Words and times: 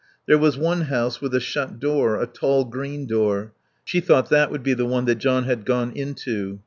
There 0.25 0.39
was 0.39 0.57
one 0.57 0.81
house 0.85 1.21
with 1.21 1.35
a 1.35 1.39
shut 1.39 1.77
door, 1.79 2.19
a 2.19 2.25
tall 2.25 2.65
green 2.65 3.05
door; 3.05 3.53
she 3.83 3.99
thought 3.99 4.31
that 4.31 4.49
would 4.49 4.63
be 4.63 4.73
the 4.73 4.87
one 4.87 5.05
that 5.05 5.19
John 5.19 5.43
had 5.43 5.63
gone 5.63 5.91
into. 5.91 6.59